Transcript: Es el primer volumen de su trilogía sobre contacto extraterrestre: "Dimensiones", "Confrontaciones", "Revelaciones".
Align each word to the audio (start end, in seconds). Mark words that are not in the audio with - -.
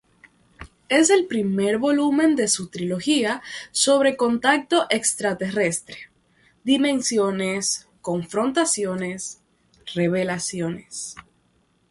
Es 0.89 1.11
el 1.11 1.27
primer 1.27 1.77
volumen 1.77 2.35
de 2.35 2.47
su 2.47 2.69
trilogía 2.69 3.43
sobre 3.69 4.17
contacto 4.17 4.87
extraterrestre: 4.89 5.95
"Dimensiones", 6.63 7.87
"Confrontaciones", 8.01 9.41
"Revelaciones". 9.93 11.15